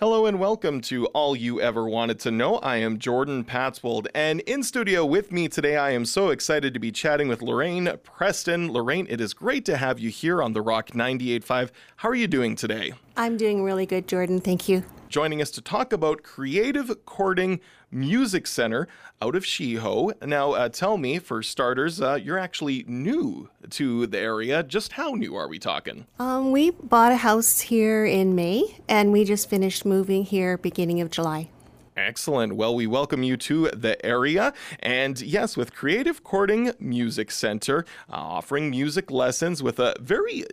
[0.00, 2.58] Hello and welcome to All You Ever Wanted to Know.
[2.58, 6.78] I am Jordan Patswold, and in studio with me today, I am so excited to
[6.78, 8.70] be chatting with Lorraine Preston.
[8.70, 11.70] Lorraine, it is great to have you here on the Rock 98.5.
[11.96, 12.92] How are you doing today?
[13.16, 14.40] I'm doing really good, Jordan.
[14.40, 14.84] Thank you.
[15.08, 17.60] Joining us to talk about Creative Chording
[17.90, 18.86] Music Center
[19.22, 20.12] out of Shiho.
[20.22, 24.62] Now, uh, tell me, for starters, uh, you're actually new to the area.
[24.62, 26.06] Just how new are we talking?
[26.18, 31.00] Um, we bought a house here in May, and we just finished moving here beginning
[31.00, 31.48] of July.
[31.96, 32.56] Excellent.
[32.56, 34.52] Well, we welcome you to the area.
[34.80, 40.44] And yes, with Creative Chording Music Center, uh, offering music lessons with a very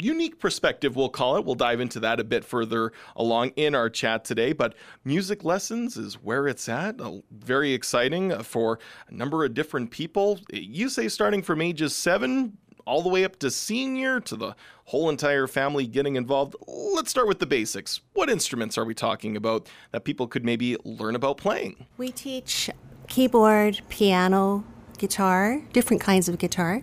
[0.00, 1.44] unique perspective, we'll call it.
[1.44, 4.52] We'll dive into that a bit further along in our chat today.
[4.52, 7.00] But music lessons is where it's at.
[7.00, 8.78] Uh, very exciting for
[9.08, 10.40] a number of different people.
[10.52, 14.54] You say starting from ages seven all the way up to senior to the
[14.84, 16.54] whole entire family getting involved.
[16.66, 18.00] Let's start with the basics.
[18.12, 21.86] What instruments are we talking about that people could maybe learn about playing?
[21.96, 22.70] We teach
[23.08, 24.64] keyboard, piano,
[24.98, 26.82] guitar, different kinds of guitar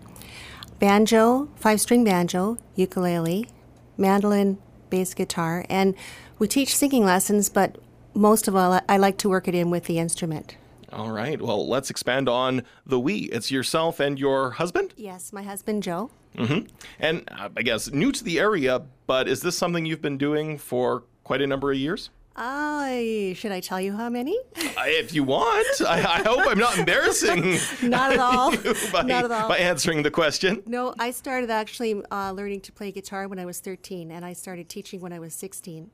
[0.83, 3.47] banjo, five string banjo, ukulele,
[3.95, 4.57] mandolin,
[4.89, 5.95] bass guitar, and
[6.39, 7.77] we teach singing lessons, but
[8.13, 10.57] most of all, I like to work it in with the instrument.
[10.91, 11.41] All right.
[11.41, 13.29] Well, let's expand on the we.
[13.31, 14.93] It's yourself and your husband?
[14.97, 16.11] Yes, my husband, Joe.
[16.37, 16.67] Mm-hmm.
[16.99, 20.57] And uh, I guess new to the area, but is this something you've been doing
[20.57, 22.09] for quite a number of years?
[22.35, 24.37] I should I tell you how many?
[24.55, 27.57] if you want, I, I, hope I'm not embarrassing.
[27.89, 28.51] not at all.
[28.91, 29.47] by, not at all.
[29.47, 30.63] By answering the question.
[30.65, 34.33] No, I started actually uh, learning to play guitar when I was 13, and I
[34.33, 35.91] started teaching when I was 16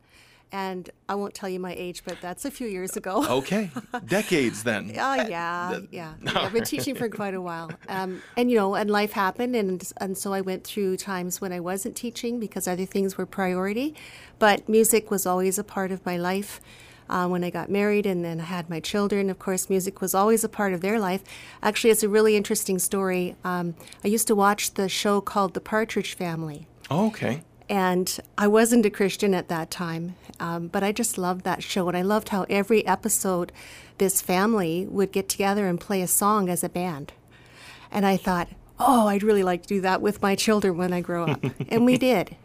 [0.51, 3.25] and I won't tell you my age, but that's a few years ago.
[3.39, 3.71] okay,
[4.05, 4.93] decades then.
[4.99, 6.13] Oh uh, yeah, yeah.
[6.35, 9.91] I've been teaching for quite a while, um, and you know, and life happened, and
[9.97, 13.95] and so I went through times when I wasn't teaching because other things were priority,
[14.39, 16.59] but music was always a part of my life.
[17.09, 20.13] Uh, when I got married and then I had my children, of course, music was
[20.13, 21.23] always a part of their life.
[21.63, 23.35] Actually, it's a really interesting story.
[23.43, 26.67] Um, I used to watch the show called The Partridge Family.
[26.91, 27.41] Oh, okay.
[27.69, 31.87] And I wasn't a Christian at that time, um, but I just loved that show.
[31.87, 33.51] And I loved how every episode,
[33.99, 37.13] this family would get together and play a song as a band.
[37.91, 38.47] And I thought,
[38.79, 41.43] oh, I'd really like to do that with my children when I grow up.
[41.69, 42.35] and we did.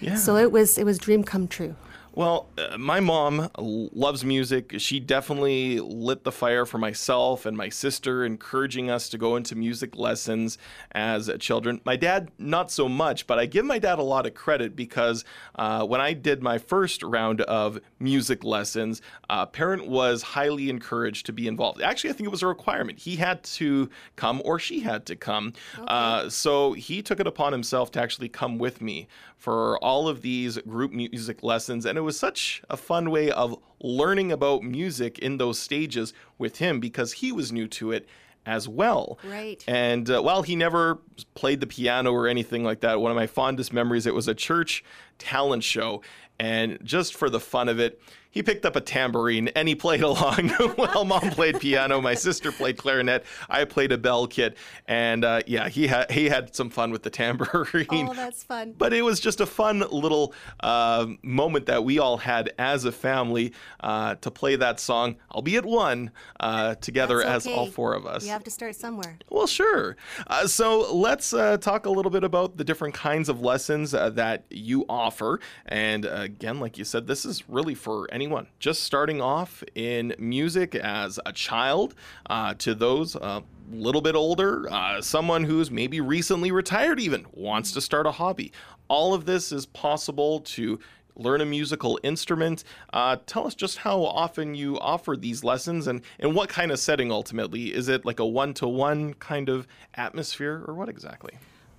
[0.00, 0.14] Yeah.
[0.14, 1.74] So it was it was dream come true.
[2.12, 4.74] Well, uh, my mom loves music.
[4.78, 9.54] She definitely lit the fire for myself and my sister, encouraging us to go into
[9.54, 10.58] music lessons
[10.92, 11.80] as children.
[11.84, 15.24] My dad, not so much, but I give my dad a lot of credit because
[15.54, 21.26] uh, when I did my first round of music lessons, a parent was highly encouraged
[21.26, 21.80] to be involved.
[21.80, 22.98] Actually, I think it was a requirement.
[22.98, 25.52] He had to come or she had to come.
[25.74, 25.84] Okay.
[25.86, 29.06] Uh, so he took it upon himself to actually come with me
[29.40, 31.86] for all of these group music lessons.
[31.86, 36.56] And it was such a fun way of learning about music in those stages with
[36.56, 38.08] him because he was new to it
[38.46, 39.18] as well.
[39.22, 39.62] Right.
[39.68, 40.98] And uh, while he never
[41.34, 44.34] played the piano or anything like that, one of my fondest memories, it was a
[44.34, 44.82] church
[45.18, 46.00] talent show.
[46.38, 50.02] And just for the fun of it, he picked up a tambourine and he played
[50.10, 52.00] along while mom played piano.
[52.00, 53.24] My sister played clarinet.
[53.48, 57.02] I played a bell kit, and uh, yeah, he had he had some fun with
[57.02, 57.86] the tambourine.
[57.90, 58.74] Oh, that's fun!
[58.76, 62.92] But it was just a fun little uh, moment that we all had as a
[62.92, 67.28] family uh, to play that song, albeit one, uh, together okay.
[67.28, 68.24] as all four of us.
[68.24, 69.18] You have to start somewhere.
[69.28, 69.96] Well, sure.
[70.26, 74.44] Uh, so let's uh, talk a little bit about the different kinds of lessons that
[74.50, 75.40] you offer.
[75.66, 80.14] And again, like you said, this is really for any anyone just starting off in
[80.18, 81.94] music as a child
[82.28, 83.40] uh, to those a uh,
[83.72, 88.52] little bit older, uh, someone who's maybe recently retired, even wants to start a hobby.
[88.88, 90.78] All of this is possible to
[91.16, 92.64] learn a musical instrument.
[92.92, 96.78] Uh, tell us just how often you offer these lessons and, and what kind of
[96.78, 97.74] setting ultimately.
[97.74, 101.32] Is it like a one to one kind of atmosphere or what exactly?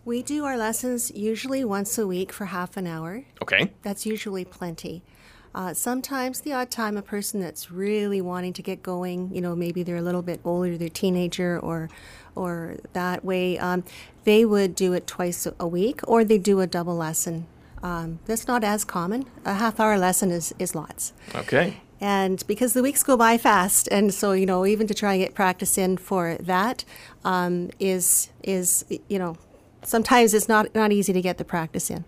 [0.05, 3.25] We do our lessons usually once a week for half an hour.
[3.41, 3.71] Okay.
[3.83, 5.03] That's usually plenty.
[5.53, 9.55] Uh, sometimes the odd time a person that's really wanting to get going, you know,
[9.55, 11.89] maybe they're a little bit older, they're a teenager or
[12.33, 13.83] or that way, um,
[14.23, 17.45] they would do it twice a week or they do a double lesson.
[17.83, 19.25] Um, that's not as common.
[19.43, 21.11] A half hour lesson is, is lots.
[21.35, 21.81] Okay.
[21.99, 25.23] And because the weeks go by fast, and so you know, even to try and
[25.23, 26.83] get practice in for that
[27.23, 29.37] um, is is you know,
[29.83, 32.03] sometimes it's not not easy to get the practice in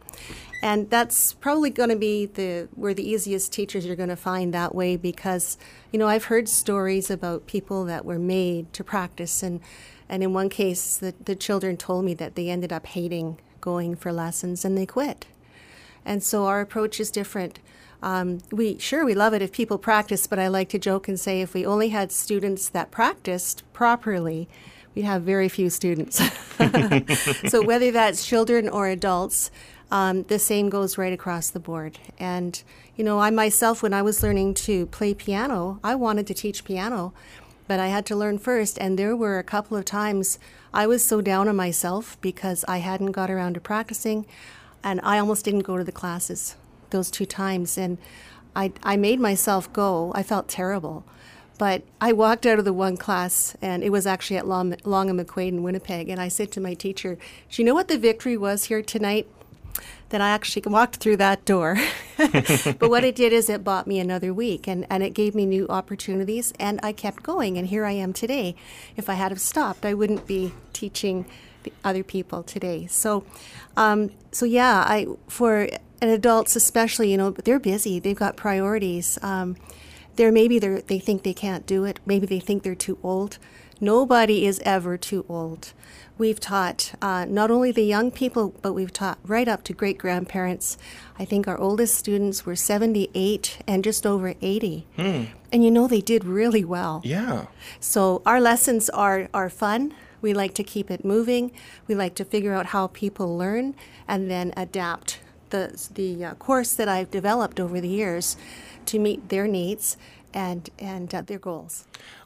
[0.64, 4.54] and that's probably going to be the where the easiest teachers you're going to find
[4.54, 5.58] that way because
[5.92, 9.60] you know I've heard stories about people that were made to practice and
[10.08, 13.96] and in one case the, the children told me that they ended up hating going
[13.96, 15.28] for lessons and they quit
[16.06, 17.60] and so our approach is different
[18.04, 21.18] Um, we sure we love it if people practice, but I like to joke and
[21.18, 24.50] say if we only had students that practiced properly,
[24.94, 26.22] we'd have very few students.
[27.48, 29.52] so whether that's children or adults,
[29.94, 32.00] um, the same goes right across the board.
[32.18, 32.62] And
[32.96, 36.66] you know, I myself, when I was learning to play piano, I wanted to teach
[36.66, 37.14] piano,
[37.68, 38.80] but I had to learn first.
[38.80, 40.40] And there were a couple of times
[40.74, 44.26] I was so down on myself because I hadn't got around to practicing,
[44.84, 46.56] and I almost didn't go to the classes
[46.90, 47.78] those two times.
[47.78, 48.00] And
[48.56, 50.12] I, I made myself go.
[50.16, 51.06] I felt terrible.
[51.60, 55.12] But I walked out of the one class, and it was actually at Long, Long
[55.12, 56.10] and McQuade in Winnipeg.
[56.10, 57.20] And I said to my teacher,
[57.52, 59.28] Do you know what the victory was here tonight?
[60.14, 61.76] That I actually walked through that door.
[62.18, 65.44] but what it did is it bought me another week and, and it gave me
[65.48, 67.58] new opportunities, and I kept going.
[67.58, 68.56] And here I am today.
[68.96, 71.26] If I had have stopped, I wouldn't be teaching
[71.84, 72.86] other people today.
[72.86, 73.24] So,
[73.76, 75.68] um, so yeah, I for
[76.00, 78.00] and adults especially, you know, they're busy.
[78.00, 79.18] They've got priorities.
[79.24, 79.56] Um,
[80.16, 82.00] they're maybe they they think they can't do it.
[82.06, 83.40] Maybe they think they're too old.
[83.82, 85.74] Nobody is ever too old.
[86.18, 89.98] We've taught uh, not only the young people, but we've taught right up to great
[89.98, 90.78] grandparents.
[91.18, 94.86] I think our oldest students were 78 and just over 80.
[94.96, 95.24] Hmm.
[95.52, 97.02] And you know, they did really well.
[97.04, 97.48] Yeah.
[97.80, 99.94] So our lessons are, are fun.
[100.22, 101.52] We like to keep it moving.
[101.88, 103.76] We like to figure out how people learn
[104.08, 105.20] and then adapt
[105.50, 108.38] the, the uh, course that I've developed over the years
[108.88, 109.98] to meet their needs
[110.34, 111.86] and, and uh, their goals.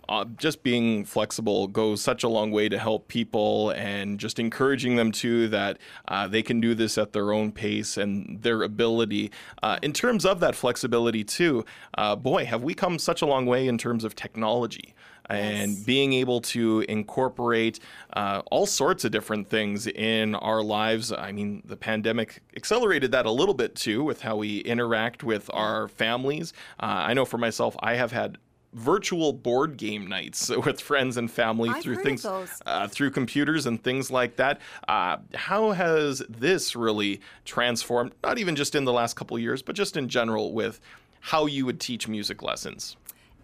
[0.09, 4.95] Uh, just being flexible goes such a long way to help people and just encouraging
[4.95, 5.77] them too that
[6.07, 9.31] uh, they can do this at their own pace and their ability.
[9.62, 11.65] Uh, in terms of that flexibility too,
[11.98, 14.94] uh, boy, have we come such a long way in terms of technology
[15.30, 15.83] and yes.
[15.83, 17.80] being able to incorporate
[18.13, 21.12] uh, all sorts of different things in our lives.
[21.12, 25.50] I mean, the pandemic accelerated that a little bit too with how we interact with
[25.54, 26.54] our families.
[26.80, 28.38] Uh, I know for myself, I have had
[28.77, 33.83] virtual board game nights with friends and family I've through things uh, through computers and
[33.83, 34.62] things like that.
[34.88, 38.13] Uh, how has this really transformed?
[38.24, 40.79] Not even just in the last couple years, but just in general with
[41.19, 42.95] how you would teach music lessons.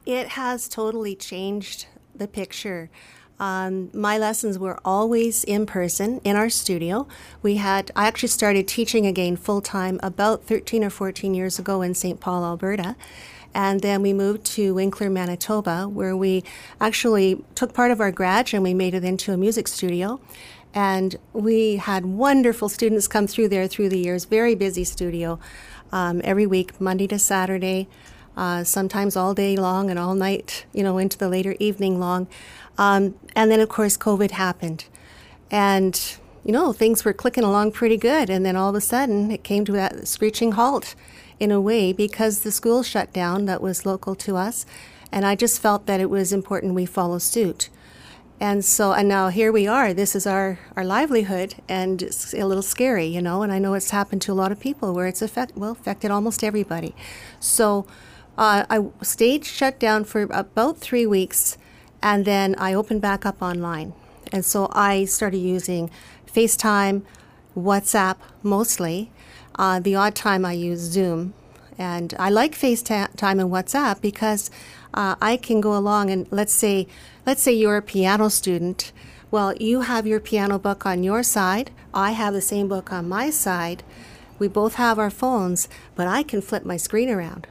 [0.05, 2.89] It has totally changed the picture.
[3.39, 7.07] Um, my lessons were always in person in our studio.
[7.41, 11.81] We had I actually started teaching again full time about 13 or 14 years ago
[11.81, 12.19] in St.
[12.19, 12.95] Paul, Alberta.
[13.53, 16.43] And then we moved to Winkler, Manitoba, where we
[16.81, 20.19] actually took part of our garage and we made it into a music studio.
[20.73, 25.39] And we had wonderful students come through there through the years, very busy studio
[25.91, 27.87] um, every week, Monday to Saturday
[28.35, 32.27] uh, sometimes all day long and all night, you know, into the later evening long.
[32.77, 34.85] Um, and then, of course, COVID happened.
[35.51, 38.29] And, you know, things were clicking along pretty good.
[38.29, 40.95] And then all of a sudden, it came to that screeching halt
[41.43, 44.65] in a way because the school shut down that was local to us.
[45.11, 47.69] And I just felt that it was important we follow suit.
[48.39, 49.93] And so, and now here we are.
[49.93, 53.43] This is our, our livelihood, and it's a little scary, you know.
[53.43, 56.11] And I know it's happened to a lot of people where it's affect, well, affected
[56.11, 56.95] almost everybody.
[57.39, 57.85] So,
[58.37, 61.57] uh, I stayed shut down for about three weeks,
[62.01, 63.93] and then I opened back up online.
[64.31, 65.91] And so I started using
[66.25, 67.03] FaceTime,
[67.55, 69.11] WhatsApp mostly.
[69.55, 71.33] Uh, the odd time I use Zoom.
[71.77, 74.51] And I like FaceTime and WhatsApp because
[74.93, 76.87] uh, I can go along and let's say,
[77.25, 78.91] let's say you're a piano student.
[79.31, 81.71] Well, you have your piano book on your side.
[81.93, 83.83] I have the same book on my side.
[84.37, 87.47] We both have our phones, but I can flip my screen around.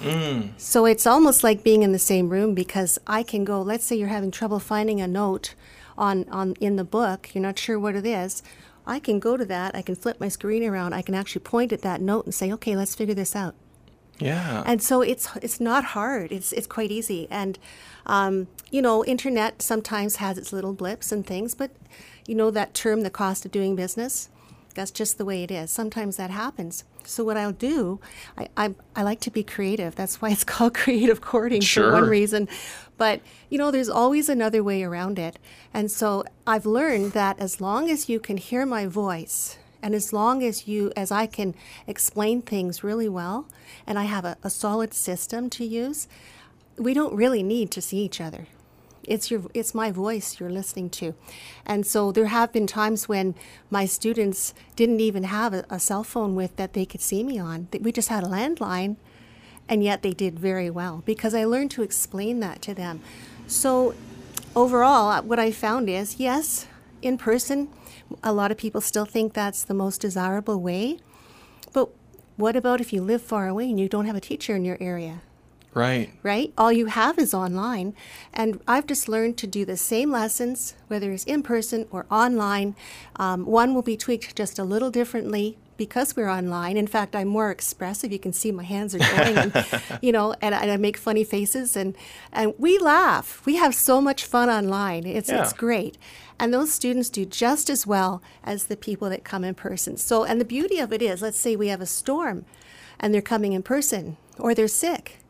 [0.00, 0.50] Mm.
[0.56, 3.96] So it's almost like being in the same room because I can go, let's say
[3.96, 5.54] you're having trouble finding a note
[5.96, 8.42] on, on in the book, you're not sure what it is.
[8.86, 11.72] I can go to that, I can flip my screen around, I can actually point
[11.72, 13.54] at that note and say, okay, let's figure this out.
[14.18, 14.62] Yeah.
[14.64, 16.30] And so it's it's not hard.
[16.30, 17.26] It's it's quite easy.
[17.30, 17.58] And
[18.06, 21.72] um, you know, internet sometimes has its little blips and things, but
[22.26, 24.28] you know that term, the cost of doing business.
[24.74, 25.70] That's just the way it is.
[25.70, 26.84] Sometimes that happens.
[27.06, 28.00] So what I'll do,
[28.36, 29.94] I, I, I like to be creative.
[29.94, 31.90] That's why it's called creative chording sure.
[31.90, 32.48] for one reason.
[32.96, 33.20] But
[33.50, 35.38] you know, there's always another way around it.
[35.72, 40.14] And so I've learned that as long as you can hear my voice, and as
[40.14, 41.54] long as you, as I can
[41.86, 43.46] explain things really well,
[43.86, 46.08] and I have a, a solid system to use,
[46.78, 48.46] we don't really need to see each other.
[49.08, 51.14] It's your it's my voice you're listening to.
[51.66, 53.34] And so there have been times when
[53.70, 57.38] my students didn't even have a, a cell phone with that they could see me
[57.38, 57.68] on.
[57.80, 58.96] We just had a landline
[59.68, 63.00] and yet they did very well because I learned to explain that to them.
[63.46, 63.94] So
[64.54, 66.66] overall uh, what I found is yes,
[67.02, 67.68] in person
[68.22, 70.98] a lot of people still think that's the most desirable way.
[71.72, 71.90] But
[72.36, 74.76] what about if you live far away and you don't have a teacher in your
[74.80, 75.22] area?
[75.74, 76.12] Right.
[76.22, 76.52] right?
[76.56, 77.94] All you have is online.
[78.32, 82.76] And I've just learned to do the same lessons, whether it's in person or online.
[83.16, 86.76] Um, one will be tweaked just a little differently because we're online.
[86.76, 88.12] In fact, I'm more expressive.
[88.12, 89.66] You can see my hands are going, and,
[90.02, 91.96] you know, and, and, I make funny faces, and
[92.32, 93.44] and we laugh.
[93.44, 95.04] We have so much fun online.
[95.04, 95.42] It's yeah.
[95.42, 95.98] it's great.
[96.38, 99.96] And those students do just as well as the people that come in person.
[99.96, 102.44] So, and the beauty of it is, let's say we have a storm
[102.98, 105.23] and they're coming in person or they're sick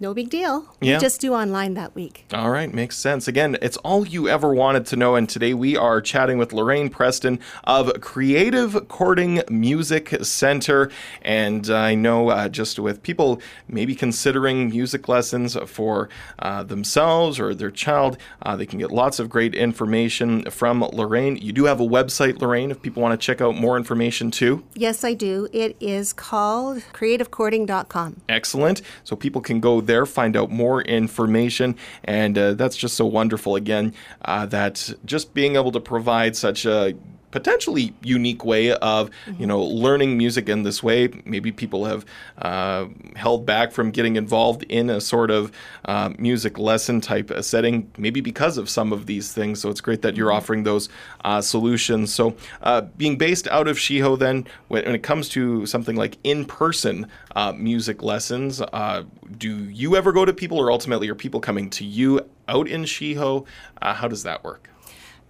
[0.00, 0.64] no big deal.
[0.80, 0.96] Yeah.
[0.96, 2.24] We just do online that week.
[2.32, 3.28] All right, makes sense.
[3.28, 5.14] Again, it's all you ever wanted to know.
[5.14, 10.90] And today we are chatting with Lorraine Preston of Creative Chording Music Center.
[11.20, 17.54] And I know uh, just with people maybe considering music lessons for uh, themselves or
[17.54, 21.36] their child, uh, they can get lots of great information from Lorraine.
[21.36, 24.64] You do have a website, Lorraine, if people want to check out more information too.
[24.74, 25.48] Yes, I do.
[25.52, 28.22] It is called creativechording.com.
[28.28, 28.80] Excellent.
[29.04, 31.76] So people can go there, find out more information.
[32.04, 33.94] And uh, that's just so wonderful, again,
[34.24, 36.94] uh, that just being able to provide such a
[37.30, 41.08] potentially unique way of you know learning music in this way.
[41.24, 42.04] Maybe people have
[42.38, 45.52] uh, held back from getting involved in a sort of
[45.84, 49.60] uh, music lesson type setting, maybe because of some of these things.
[49.60, 50.36] So it's great that you're mm-hmm.
[50.36, 50.88] offering those
[51.24, 52.12] uh, solutions.
[52.12, 56.18] So uh, being based out of Shiho, then when, when, it comes to something like
[56.24, 57.06] in-person
[57.36, 59.04] uh, music lessons, uh,
[59.38, 62.84] do you ever go to people, or ultimately are people coming to you out in
[62.84, 63.46] Shiho?
[63.82, 64.68] how does that work?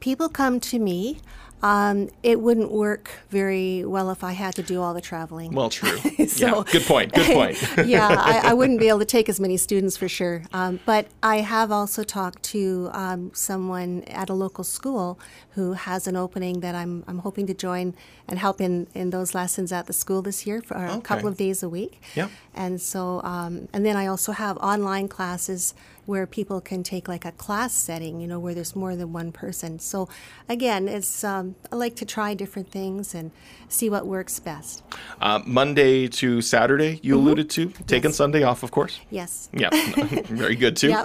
[0.00, 1.20] People come to me.
[1.62, 5.52] Um, it wouldn't work very well if I had to do all the traveling.
[5.52, 5.98] Well, true.
[6.26, 7.12] so, yeah, good point.
[7.12, 7.86] Good point.
[7.86, 10.44] yeah, I, I, wouldn't be able to take as many students for sure.
[10.52, 15.18] Um, but I have also talked to um, someone at a local school
[15.50, 17.94] who has an opening that I'm, I'm hoping to join
[18.26, 21.36] and help in, in those lessons at the school this year for a couple of
[21.36, 22.00] days a week.
[22.14, 22.28] Yeah.
[22.54, 25.74] And so, um, and then I also have online classes
[26.10, 29.30] where people can take like a class setting, you know, where there's more than one
[29.30, 29.78] person.
[29.78, 30.08] So
[30.48, 33.30] again, it's um, I like to try different things and
[33.68, 34.82] see what works best.
[35.20, 37.22] Uh, Monday to Saturday, you mm-hmm.
[37.22, 38.16] alluded to taking yes.
[38.16, 38.98] Sunday off, of course.
[39.08, 39.48] Yes.
[39.52, 39.70] Yeah,
[40.24, 40.90] very good too.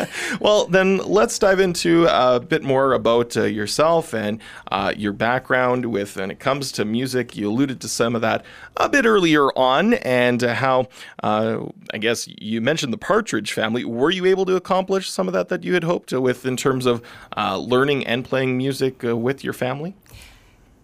[0.40, 5.86] well, then let's dive into a bit more about uh, yourself and uh, your background
[5.86, 7.36] with when it comes to music.
[7.36, 8.44] You alluded to some of that
[8.76, 10.86] a bit earlier on, and how
[11.24, 13.84] uh, I guess you mentioned the Partridge Family.
[13.84, 16.86] Were you able to accomplish some of that that you had hoped with in terms
[16.86, 17.02] of
[17.36, 19.94] uh, learning and playing music uh, with your family?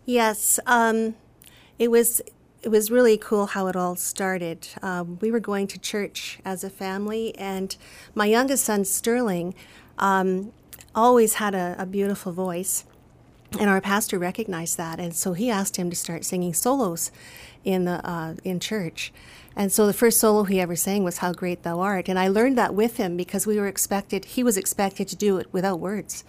[0.04, 1.14] Yes, um,
[1.78, 2.20] it was.
[2.60, 4.66] It was really cool how it all started.
[4.82, 7.76] Um, we were going to church as a family, and
[8.16, 9.54] my youngest son Sterling
[9.96, 10.52] um,
[10.92, 12.84] always had a, a beautiful voice,
[13.58, 17.10] and our pastor recognized that, and so he asked him to start singing solos
[17.64, 19.12] in the uh, in church.
[19.56, 22.28] And so the first solo he ever sang was "How Great Thou Art," and I
[22.28, 24.24] learned that with him because we were expected.
[24.24, 26.24] He was expected to do it without words.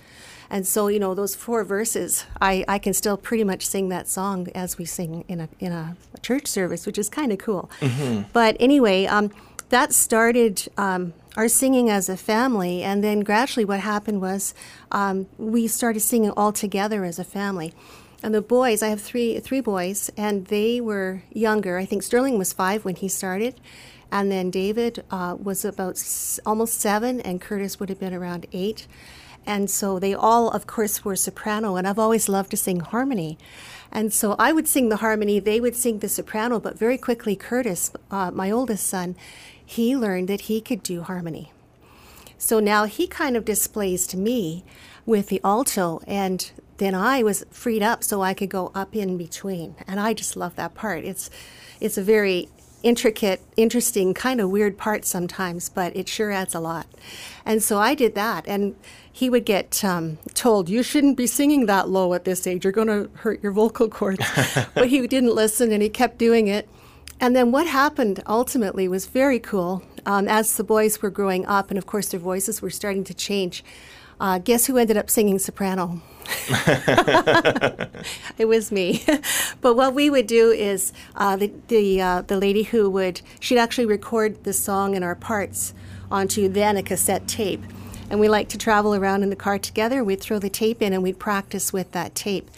[0.49, 4.07] And so, you know, those four verses, I, I can still pretty much sing that
[4.07, 7.69] song as we sing in a, in a, church service, which is kind of cool.
[7.79, 8.23] Mm-hmm.
[8.33, 9.31] But anyway, um,
[9.69, 12.83] that started um, our singing as a family.
[12.83, 14.53] And then gradually, what happened was
[14.91, 17.73] um, we started singing all together as a family.
[18.21, 21.77] And the boys, I have three three boys, and they were younger.
[21.77, 23.61] I think Sterling was five when he started,
[24.11, 28.45] and then David uh, was about s- almost seven, and Curtis would have been around
[28.51, 28.87] eight.
[29.45, 33.37] And so they all, of course, were soprano, and I've always loved to sing harmony.
[33.89, 37.35] And so I would sing the harmony, they would sing the soprano, but very quickly,
[37.37, 39.15] Curtis, uh, my oldest son,
[39.69, 41.51] he learned that he could do harmony.
[42.39, 44.63] So now he kind of displays to me
[45.05, 49.15] with the alto, and then I was freed up so I could go up in
[49.15, 49.75] between.
[49.87, 51.05] And I just love that part.
[51.05, 51.29] It's
[51.79, 52.49] it's a very
[52.81, 56.87] intricate, interesting, kind of weird part sometimes, but it sure adds a lot.
[57.45, 58.47] And so I did that.
[58.47, 58.75] And
[59.11, 62.63] he would get um, told, You shouldn't be singing that low at this age.
[62.63, 64.25] You're going to hurt your vocal cords.
[64.73, 66.67] but he didn't listen and he kept doing it.
[67.21, 69.83] And then what happened ultimately was very cool.
[70.05, 73.13] Um, as the boys were growing up, and of course their voices were starting to
[73.13, 73.63] change,
[74.19, 76.01] uh, guess who ended up singing soprano?
[78.37, 79.03] it was me.
[79.61, 83.57] but what we would do is uh, the the, uh, the lady who would she'd
[83.57, 85.73] actually record the song and our parts
[86.11, 87.63] onto then a cassette tape,
[88.09, 90.03] and we like to travel around in the car together.
[90.03, 92.49] We'd throw the tape in and we'd practice with that tape.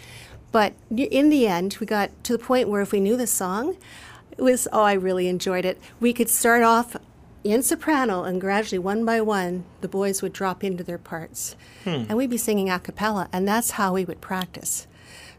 [0.51, 3.77] But in the end, we got to the point where if we knew the song,
[4.31, 5.79] it was oh I really enjoyed it.
[5.99, 6.95] We could start off
[7.43, 11.55] in soprano, and gradually, one by one, the boys would drop into their parts.
[11.83, 12.05] Hmm.
[12.07, 14.87] And we'd be singing a cappella, and that's how we would practice.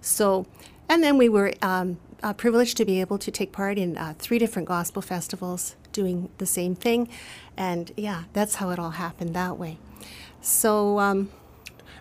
[0.01, 0.47] So,
[0.89, 4.15] and then we were um, uh, privileged to be able to take part in uh,
[4.19, 7.09] three different gospel festivals doing the same thing.
[7.57, 9.79] And yeah, that's how it all happened that way.
[10.41, 11.31] So, um,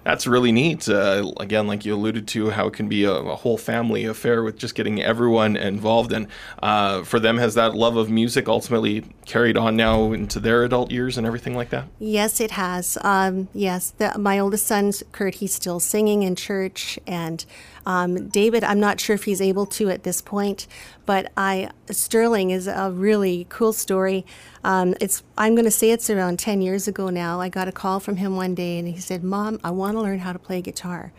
[0.04, 0.90] that's really neat.
[0.90, 4.44] Uh, again, like you alluded to, how it can be a, a, whole family affair
[4.44, 6.12] with just getting everyone involved.
[6.12, 6.28] And
[6.62, 10.92] uh, for them, has that love of music ultimately carried on now into their adult
[10.92, 11.86] years and everything like that?
[12.00, 12.98] Yes, it has.
[13.02, 17.46] Um, yes, the, my oldest son, Kurt, he's still singing in church, and
[17.86, 20.68] um, David, I'm not sure if he's able to at this point,
[21.06, 24.26] but I Sterling is a really cool story.
[24.66, 27.40] Um, it's I'm going to say it's around 10 years ago now.
[27.40, 30.02] I got a call from him one day, and he said, "Mom, I want to
[30.02, 31.14] learn how to play guitar."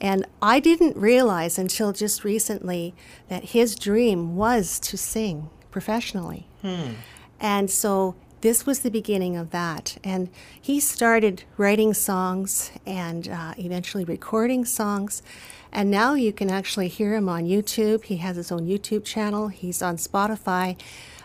[0.00, 2.94] And I didn't realize until just recently
[3.28, 6.46] that his dream was to sing professionally.
[6.60, 6.92] Hmm.
[7.42, 9.98] And so this was the beginning of that.
[10.02, 15.22] And he started writing songs and uh, eventually recording songs.
[15.72, 18.04] And now you can actually hear him on YouTube.
[18.04, 20.78] He has his own YouTube channel, he's on Spotify.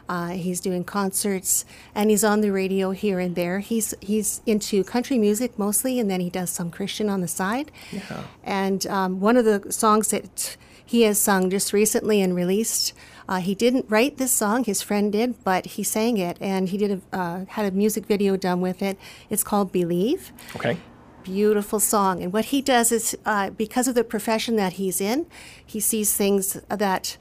[0.10, 3.60] Uh, he's doing concerts and he's on the radio here and there.
[3.60, 7.72] He's he's into country music mostly, and then he does some Christian on the side.
[7.92, 8.24] Yeah.
[8.42, 10.56] And um, one of the songs that
[10.86, 12.94] he has sung just recently and released,
[13.28, 14.64] uh, he didn't write this song.
[14.64, 18.06] His friend did, but he sang it, and he did a uh, had a music
[18.06, 18.98] video done with it.
[19.30, 20.78] It's called "Believe." Okay
[21.28, 22.24] beautiful song.
[22.24, 25.26] And what he does is, uh, because of the profession that he's in,
[25.66, 27.18] he sees things that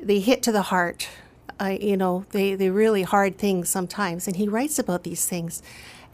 [0.00, 1.08] they hit to the heart.
[1.60, 4.26] Uh, you know, they, they're really hard things sometimes.
[4.26, 5.62] And he writes about these things.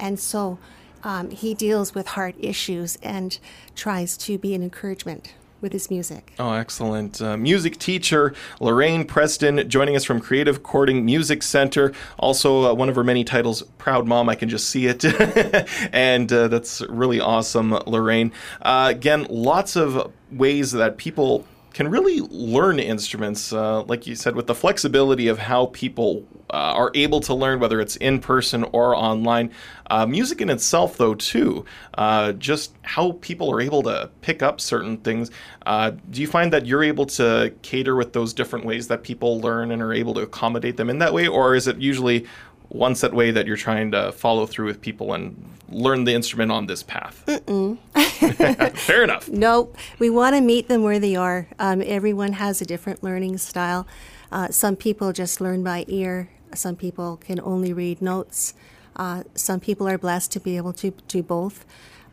[0.00, 0.58] And so
[1.04, 3.38] um, he deals with heart issues and
[3.76, 6.32] tries to be an encouragement with his music.
[6.38, 7.20] Oh, excellent.
[7.20, 11.92] Uh, music teacher Lorraine Preston joining us from Creative Chording Music Center.
[12.18, 14.28] Also, uh, one of her many titles, Proud Mom.
[14.28, 15.04] I can just see it.
[15.92, 18.32] and uh, that's really awesome, Lorraine.
[18.62, 24.34] Uh, again, lots of ways that people can really learn instruments, uh, like you said,
[24.34, 28.64] with the flexibility of how people uh, are able to learn, whether it's in person
[28.72, 29.50] or online.
[29.90, 34.60] Uh, music in itself, though, too, uh, just how people are able to pick up
[34.60, 35.30] certain things.
[35.66, 39.40] Uh, do you find that you're able to cater with those different ways that people
[39.40, 42.26] learn and are able to accommodate them in that way, or is it usually
[42.68, 46.52] one set way that you're trying to follow through with people and learn the instrument
[46.52, 47.24] on this path.
[48.78, 49.28] Fair enough.
[49.28, 51.48] No, we want to meet them where they are.
[51.58, 53.86] Um, everyone has a different learning style.
[54.30, 56.30] Uh, some people just learn by ear.
[56.54, 58.54] Some people can only read notes.
[58.96, 61.64] Uh, some people are blessed to be able to do both.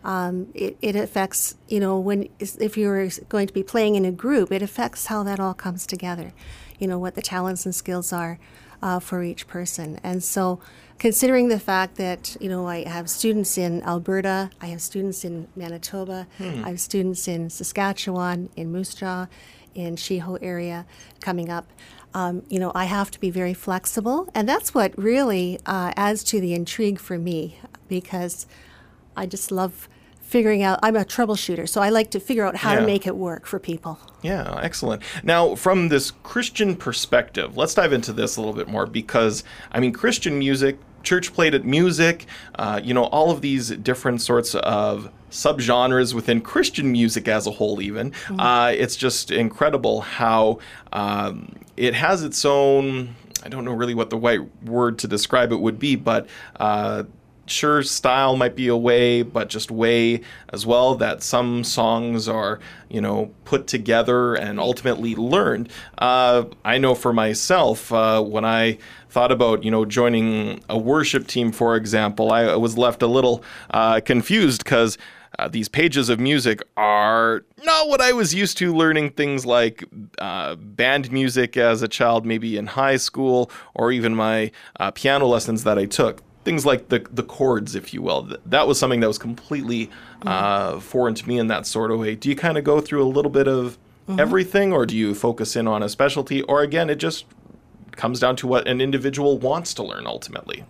[0.03, 4.11] Um, it, it, affects, you know, when if you're going to be playing in a
[4.11, 6.31] group, it affects how that all comes together.
[6.77, 8.37] You know what the talents and skills are
[8.85, 9.99] uh, for each person.
[10.03, 10.59] And so,
[10.99, 15.47] considering the fact that you know I have students in Alberta, I have students in
[15.55, 16.63] Manitoba, hmm.
[16.63, 19.25] I have students in Saskatchewan, in Moose Jaw,
[19.73, 20.85] in Shiho area
[21.19, 21.67] coming up.
[22.13, 26.23] Um, you know, I have to be very flexible, and that's what really uh, adds
[26.25, 28.45] to the intrigue for me because
[29.17, 29.89] I just love
[30.35, 32.81] figuring out i'm a troubleshooter so i like to figure out how yeah.
[32.81, 37.93] to make it work for people yeah excellent now from this christian perspective let's dive
[37.93, 42.25] into this a little bit more because i mean christian music church played at music
[42.55, 47.51] uh, you know all of these different sorts of subgenres within christian music as a
[47.51, 48.37] whole even mm-hmm.
[48.37, 50.59] uh, it's just incredible how
[50.91, 55.51] um, it has its own I don't know really what the right word to describe
[55.51, 56.27] it would be, but
[56.59, 57.03] uh,
[57.47, 62.59] sure style might be a way but just way as well that some songs are
[62.89, 65.69] you know put together and ultimately learned.
[65.97, 68.77] Uh, i know for myself uh, when i
[69.09, 73.43] thought about you know joining a worship team for example i was left a little
[73.71, 74.97] uh, confused because
[75.37, 79.83] uh, these pages of music are not what I was used to learning things like
[80.19, 85.27] uh, band music as a child, maybe in high school, or even my uh, piano
[85.27, 88.29] lessons that I took things like the the chords, if you will.
[88.45, 90.27] That was something that was completely mm-hmm.
[90.27, 92.15] uh, foreign to me in that sort of way.
[92.15, 93.77] Do you kind of go through a little bit of
[94.07, 94.19] mm-hmm.
[94.19, 97.25] everything, or do you focus in on a specialty, or again, it just
[97.91, 100.63] comes down to what an individual wants to learn ultimately?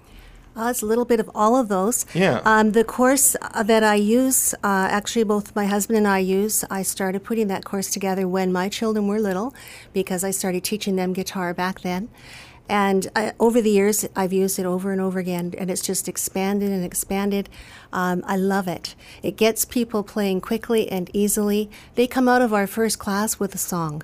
[0.58, 2.06] Uh, it's a little bit of all of those.
[2.14, 2.42] Yeah.
[2.46, 6.64] Um, the course uh, that I use, uh, actually, both my husband and I use,
[6.70, 9.54] I started putting that course together when my children were little
[9.92, 12.08] because I started teaching them guitar back then.
[12.68, 16.08] And I, over the years, I've used it over and over again, and it's just
[16.08, 17.50] expanded and expanded.
[17.94, 18.96] Um, I love it.
[19.22, 21.70] It gets people playing quickly and easily.
[21.96, 24.04] They come out of our first class with a song.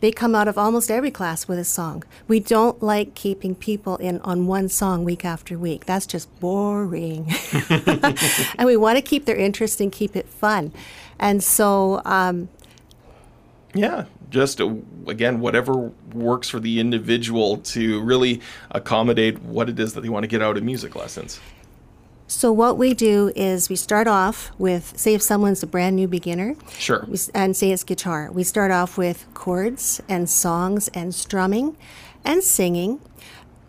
[0.00, 2.04] They come out of almost every class with a song.
[2.26, 5.86] We don't like keeping people in on one song week after week.
[5.86, 7.32] That's just boring.
[7.68, 10.72] and we want to keep their interest and keep it fun.
[11.18, 12.48] And so um,
[13.74, 14.74] Yeah, just uh,
[15.06, 20.24] again, whatever works for the individual to really accommodate what it is that they want
[20.24, 21.40] to get out of music lessons.
[22.26, 26.06] So what we do is we start off with, say, if someone's a brand new
[26.06, 27.04] beginner, Sure.
[27.08, 31.76] we and say it's guitar, we start off with chords and songs and strumming
[32.24, 33.00] and singing.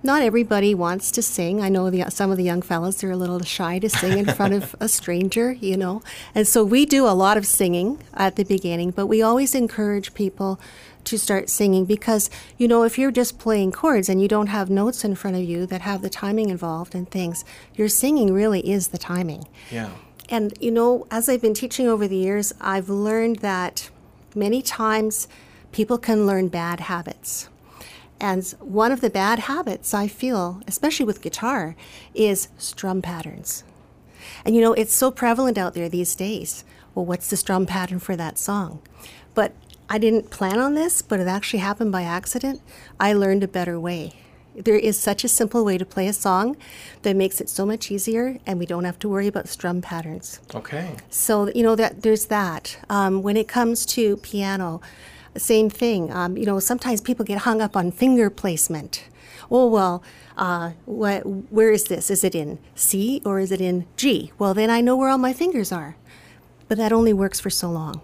[0.04, 1.62] Not everybody wants to sing.
[1.62, 4.26] I know the, some of the young fellows they're a little shy to sing in
[4.26, 6.02] front of a stranger, you know.
[6.34, 10.14] And so we do a lot of singing at the beginning, but we always encourage
[10.14, 10.60] people
[11.04, 14.70] to start singing because you know if you're just playing chords and you don't have
[14.70, 18.70] notes in front of you that have the timing involved and things, your singing really
[18.70, 19.48] is the timing.
[19.70, 19.90] Yeah.
[20.30, 23.90] And you know, as I've been teaching over the years, I've learned that
[24.34, 25.28] many times
[25.72, 27.50] people can learn bad habits.
[28.22, 31.76] And one of the bad habits I feel, especially with guitar,
[32.14, 33.64] is strum patterns.
[34.46, 36.64] And you know, it's so prevalent out there these days.
[36.94, 38.80] Well, what's the strum pattern for that song?
[39.34, 39.54] But
[39.90, 42.62] I didn't plan on this, but it actually happened by accident.
[43.00, 44.14] I learned a better way.
[44.54, 46.58] There is such a simple way to play a song
[47.02, 50.42] that makes it so much easier, and we don't have to worry about strum patterns.
[50.54, 50.92] Okay.
[51.10, 52.78] So you know that there's that.
[52.88, 54.80] Um, when it comes to piano,
[55.40, 56.12] same thing.
[56.12, 59.04] Um, you know, sometimes people get hung up on finger placement.
[59.50, 60.04] Oh well,
[60.38, 62.10] uh, where is this?
[62.10, 64.32] Is it in C or is it in G?
[64.38, 65.96] Well, then I know where all my fingers are.
[66.68, 68.02] But that only works for so long.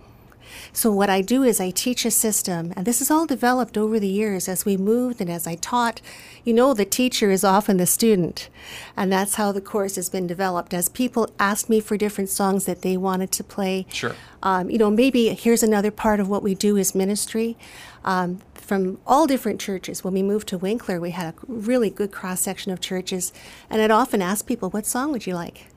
[0.78, 4.00] So what I do is I teach a system, and this is all developed over
[4.00, 6.02] the years as we moved and as I taught.
[6.44, 8.48] You know, the teacher is often the student,
[8.96, 10.76] and that's how the course has been developed.
[10.76, 14.14] As people asked me for different songs that they wanted to play, Sure.
[14.44, 17.58] um, you know, maybe here's another part of what we do is ministry.
[18.06, 20.04] Um, from all different churches.
[20.04, 23.32] When we moved to Winkler, we had a really good cross section of churches,
[23.70, 25.68] and I'd often ask people, "What song would you like?"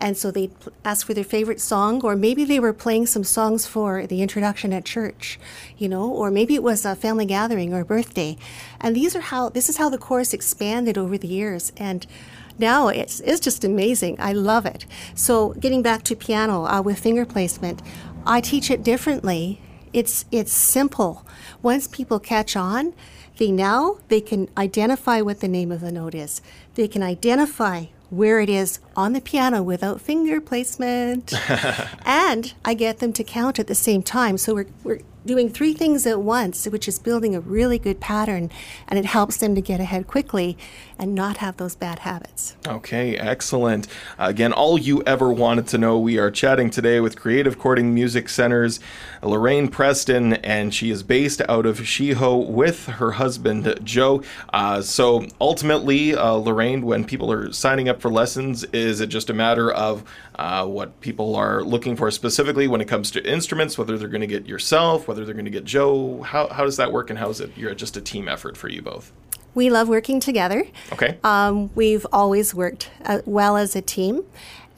[0.00, 0.52] And so they'd
[0.84, 4.72] ask for their favorite song, or maybe they were playing some songs for the introduction
[4.72, 5.38] at church,
[5.76, 8.36] you know, or maybe it was a family gathering or a birthday.
[8.80, 11.72] And these are how this is how the course expanded over the years.
[11.76, 12.06] And
[12.58, 14.16] now it's it's just amazing.
[14.18, 14.86] I love it.
[15.14, 17.82] So getting back to piano uh, with finger placement,
[18.26, 19.60] I teach it differently.
[19.92, 21.26] It's it's simple.
[21.62, 22.94] Once people catch on,
[23.36, 26.40] they now they can identify what the name of the note is.
[26.74, 31.32] They can identify where it is on the piano without finger placement.
[32.04, 34.36] and I get them to count at the same time.
[34.36, 38.50] So we're, we're doing three things at once, which is building a really good pattern,
[38.88, 40.56] and it helps them to get ahead quickly
[40.98, 42.56] and not have those bad habits.
[42.66, 43.86] Okay, excellent.
[44.18, 48.28] Again, all you ever wanted to know, we are chatting today with Creative Chording Music
[48.28, 48.80] Center's
[49.22, 54.22] Lorraine Preston, and she is based out of Shiho with her husband, Joe.
[54.52, 59.30] Uh, so ultimately, uh, Lorraine, when people are signing up for lessons, is it just
[59.30, 60.04] a matter of
[60.36, 64.22] uh, what people are looking for specifically when it comes to instruments, whether they're going
[64.22, 66.22] to get yourself, whether they're going to get Joe?
[66.22, 68.68] How, how does that work, and how is it you're just a team effort for
[68.68, 69.12] you both?
[69.54, 70.64] We love working together.
[70.92, 71.18] Okay.
[71.24, 74.22] Um, we've always worked uh, well as a team.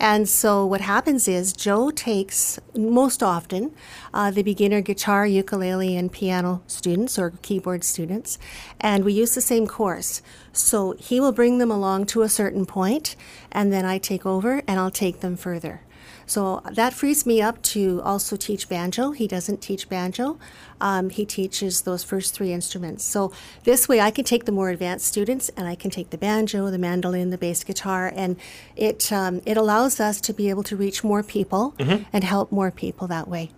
[0.00, 3.72] And so what happens is Joe takes most often
[4.14, 8.38] uh, the beginner guitar, ukulele, and piano students or keyboard students,
[8.80, 10.22] and we use the same course.
[10.52, 13.14] So he will bring them along to a certain point,
[13.52, 15.82] and then I take over and I'll take them further.
[16.26, 19.10] So that frees me up to also teach banjo.
[19.12, 20.38] He doesn't teach banjo.
[20.80, 23.04] Um, he teaches those first three instruments.
[23.04, 23.32] So
[23.64, 26.70] this way I can take the more advanced students and I can take the banjo,
[26.70, 28.36] the mandolin, the bass guitar, and
[28.76, 32.70] it, um, it allows us to be able to reach more people and help more
[32.70, 33.50] people that way.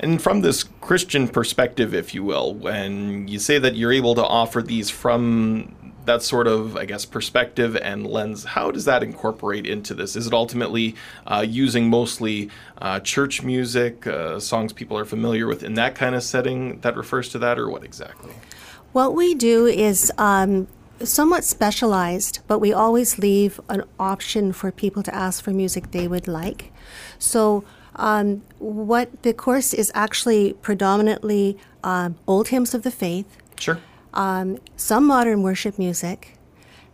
[0.00, 4.24] And from this Christian perspective, if you will, when you say that you're able to
[4.24, 5.74] offer these from
[6.08, 10.16] that sort of, I guess, perspective and lens, how does that incorporate into this?
[10.16, 15.62] Is it ultimately uh, using mostly uh, church music, uh, songs people are familiar with
[15.62, 18.32] in that kind of setting that refers to that, or what exactly?
[18.92, 20.66] What we do is um,
[21.02, 26.08] somewhat specialized, but we always leave an option for people to ask for music they
[26.08, 26.72] would like.
[27.18, 27.64] So,
[27.96, 33.26] um, what the course is actually predominantly um, old hymns of the faith,
[33.58, 33.78] Sure.
[34.14, 36.38] Um, some modern worship music,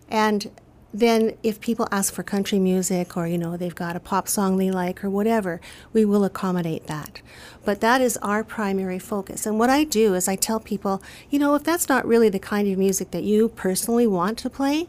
[0.08, 0.50] and
[0.94, 4.56] then if people ask for country music or you know they've got a pop song
[4.56, 5.60] they like or whatever,
[5.92, 7.20] we will accommodate that.
[7.64, 9.44] But that is our primary focus.
[9.44, 12.38] And what I do is I tell people, you know, if that's not really the
[12.38, 14.86] kind of music that you personally want to play,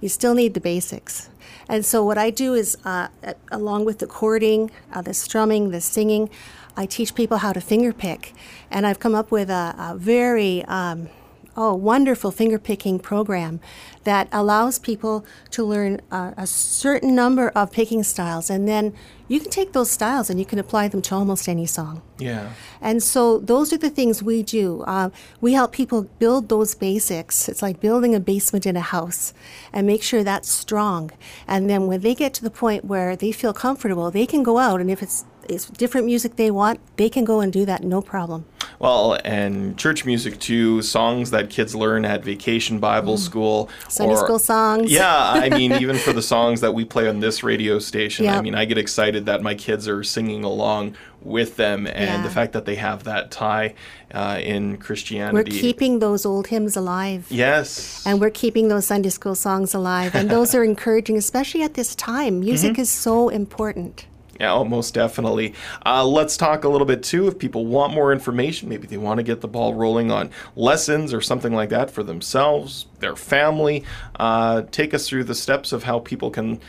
[0.00, 1.28] you still need the basics.
[1.68, 3.08] And so what I do is, uh,
[3.50, 6.30] along with the chording, uh, the strumming, the singing,
[6.76, 8.32] I teach people how to finger pick.
[8.70, 11.08] And I've come up with a, a very um,
[11.56, 13.60] oh, wonderful finger picking program
[14.04, 18.94] that allows people to learn a, a certain number of picking styles, and then
[19.26, 22.02] you can take those styles and you can apply them to almost any song.
[22.18, 22.52] Yeah.
[22.80, 24.82] And so those are the things we do.
[24.82, 27.48] Uh, we help people build those basics.
[27.48, 29.32] It's like building a basement in a house
[29.72, 31.10] and make sure that's strong.
[31.48, 34.58] And then when they get to the point where they feel comfortable, they can go
[34.58, 37.82] out and if it's it's different music they want, they can go and do that
[37.84, 38.44] no problem.
[38.80, 43.70] Well, and church music too, songs that kids learn at vacation Bible school.
[43.88, 44.90] Sunday or- school songs.
[44.92, 48.40] Yeah, I mean, even for the songs that we play on this radio station, I
[48.42, 52.52] mean, I get excited that my kids are singing along with them, and the fact
[52.52, 53.74] that they have that tie
[54.12, 55.34] uh, in Christianity.
[55.34, 57.26] We're keeping those old hymns alive.
[57.30, 58.02] yes.
[58.04, 60.14] And we're keeping those Sunday school songs alive.
[60.14, 62.40] And those are encouraging, especially at this time.
[62.40, 62.80] Music Mm-hmm.
[62.82, 64.04] is so important.
[64.40, 65.54] Yeah, oh, most definitely.
[65.86, 67.28] Uh, let's talk a little bit too.
[67.28, 71.14] If people want more information, maybe they want to get the ball rolling on lessons
[71.14, 73.84] or something like that for themselves, their family.
[74.18, 76.60] Uh, take us through the steps of how people can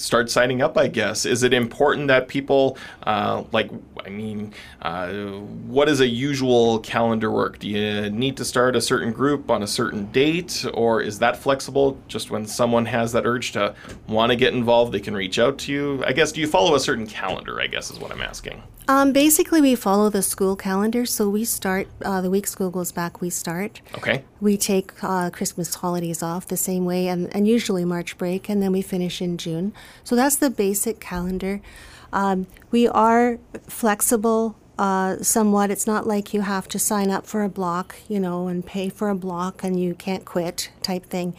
[0.00, 0.78] start signing up.
[0.78, 3.70] I guess is it important that people uh, like?
[4.04, 7.58] I mean, uh, what is a usual calendar work?
[7.58, 11.36] Do you need to start a certain group on a certain date, or is that
[11.36, 11.98] flexible?
[12.08, 13.74] Just when someone has that urge to
[14.08, 16.04] want to get involved, they can reach out to you.
[16.06, 17.60] I guess do you follow a certain calendar?
[17.60, 18.62] I guess is what I'm asking.
[18.88, 21.06] Um, basically, we follow the school calendar.
[21.06, 23.80] So we start, uh, the week school goes back, we start.
[23.96, 24.24] Okay.
[24.40, 28.62] We take uh, Christmas holidays off the same way, and, and usually March break, and
[28.62, 29.72] then we finish in June.
[30.02, 31.60] So that's the basic calendar.
[32.12, 33.38] Um, we are
[33.68, 35.70] flexible uh, somewhat.
[35.70, 38.88] It's not like you have to sign up for a block, you know, and pay
[38.88, 41.34] for a block and you can't quit type thing.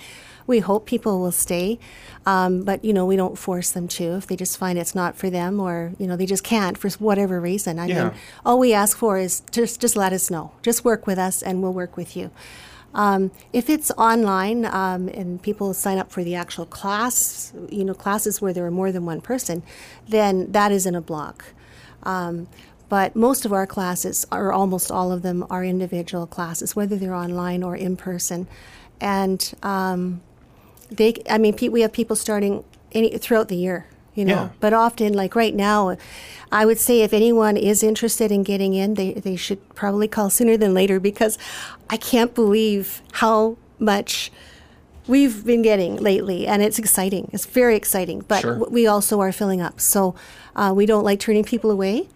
[0.45, 1.79] We hope people will stay,
[2.25, 5.15] um, but you know we don't force them to if they just find it's not
[5.15, 7.79] for them or you know they just can't for whatever reason.
[7.79, 8.03] I Yeah.
[8.03, 8.13] mean,
[8.45, 10.51] all we ask for is just just let us know.
[10.61, 12.29] Just work with us, and we'll work with you.
[12.93, 17.93] Um, if it's online um, and people sign up for the actual class, you know,
[17.93, 19.63] classes where there are more than one person,
[20.09, 21.45] then that isn't a block.
[22.03, 22.47] Um,
[22.91, 27.15] but most of our classes, or almost all of them, are individual classes, whether they're
[27.15, 28.47] online or in person.
[28.99, 30.19] And um,
[30.89, 34.33] they, I mean, we have people starting any, throughout the year, you know.
[34.33, 34.49] Yeah.
[34.59, 35.95] But often, like right now,
[36.51, 40.29] I would say if anyone is interested in getting in, they, they should probably call
[40.29, 41.37] sooner than later because
[41.89, 44.33] I can't believe how much
[45.07, 47.29] we've been getting lately, and it's exciting.
[47.31, 48.55] It's very exciting, but Sure.
[48.59, 49.79] w- we also are filling up.
[49.79, 50.13] So
[50.57, 52.07] uh, we don't like turning people away.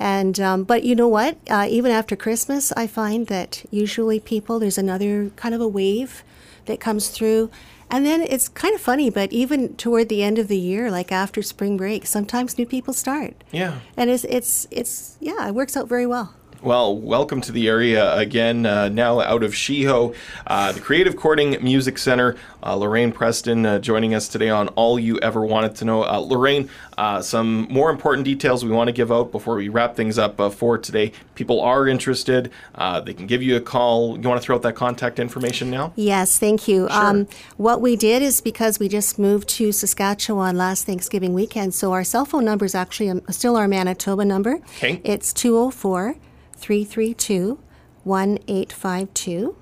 [0.00, 1.36] And um, but you know what?
[1.48, 6.24] Uh, even after Christmas, I find that usually people there's another kind of a wave
[6.64, 7.50] that comes through,
[7.90, 9.10] and then it's kind of funny.
[9.10, 12.94] But even toward the end of the year, like after spring break, sometimes new people
[12.94, 13.80] start, Yeah.
[13.94, 16.34] and it's it's it's yeah, it works out very well.
[16.62, 18.66] Well, welcome to the area again.
[18.66, 20.14] Uh, now out of Shiho,
[20.46, 22.36] uh, the Creative Chording Music Center.
[22.62, 26.04] Uh, Lorraine Preston uh, joining us today on All You Ever Wanted to Know.
[26.04, 26.68] Uh, Lorraine,
[26.98, 30.38] uh, some more important details we want to give out before we wrap things up
[30.38, 31.12] uh, for today.
[31.34, 32.52] People are interested.
[32.74, 34.18] Uh, they can give you a call.
[34.20, 35.94] You want to throw out that contact information now?
[35.96, 36.88] Yes, thank you.
[36.90, 41.92] Um, what we did is because we just moved to Saskatchewan last Thanksgiving weekend, so
[41.92, 44.56] our cell phone number is actually um, still our Manitoba number.
[44.76, 45.00] Okay.
[45.04, 46.16] It's 204
[46.60, 47.58] 332
[48.04, 49.56] 1852.